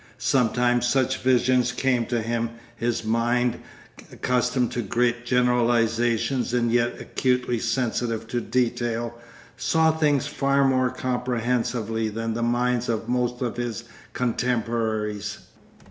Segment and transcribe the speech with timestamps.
[0.17, 3.59] Sometimes such visions came to him; his mind,
[4.11, 9.13] accustomed to great generalisations and yet acutely sensitive to detail,
[9.57, 13.83] saw things far more comprehensively than the minds of most of his
[14.13, 15.37] contemporaries.